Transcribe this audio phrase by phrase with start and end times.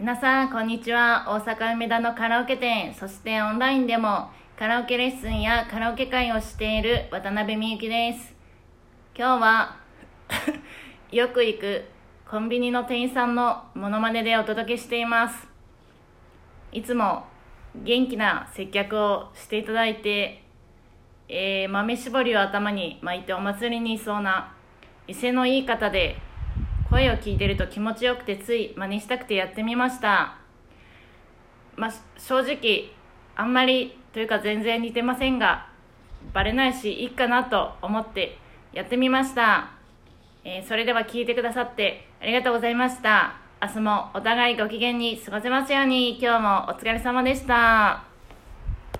[0.00, 1.26] 皆さんこんにちは。
[1.28, 8.34] 大阪梅田のカラオケ店そしてオンラインでもカラオケレッスンやカラオケ会をしている渡辺美幸です。
[9.14, 9.76] 今日は
[11.12, 11.84] よく行く
[12.26, 15.46] コンビニの店員さんのモノマネでお届けしています。
[16.72, 17.26] いつも
[17.74, 20.42] 元気な接客をしていただいて、
[21.28, 24.54] えー、豆絞りを頭に巻いてお祭りにいそうな
[25.06, 26.16] 威勢のいい方で
[26.90, 30.36] 声を聞いてると気持ちよくてつい真似したくてやってみました。
[31.76, 32.90] まあ正直
[33.36, 35.68] あんまりというか全然似てませんが
[36.34, 38.36] バレないしいいかなと思って
[38.72, 39.70] やってみました、
[40.44, 43.36] えー、それでは聞いてくださってありがとうございました。
[43.62, 46.18] 明日もお互いご機嫌に過ごせますように。
[46.18, 48.09] 今日もお疲れ様でした。